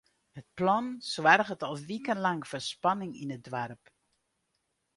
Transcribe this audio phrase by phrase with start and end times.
[0.39, 3.83] It plan soarget al wikenlang foar spanning yn it doarp.